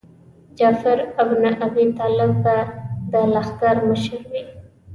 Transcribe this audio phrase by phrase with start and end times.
[0.55, 2.57] جعفر ابن ابي طالب به
[3.11, 4.43] د لښکر مشر وي.